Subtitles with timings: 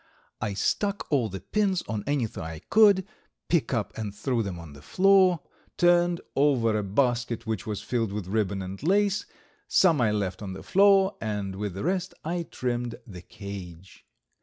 [0.41, 3.05] I stuck all the pins on anything I could
[3.49, 5.41] pick up and threw them on the floor;
[5.77, 9.27] turned over a basket which was filled with ribbon and lace;
[9.67, 14.03] some I left on the floor, and with the rest I trimmed the cage.